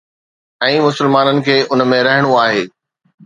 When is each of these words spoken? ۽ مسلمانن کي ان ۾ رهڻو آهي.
۽ 0.67 0.77
مسلمانن 0.87 1.41
کي 1.49 1.57
ان 1.77 1.85
۾ 1.91 2.01
رهڻو 2.09 2.31
آهي. 2.47 2.65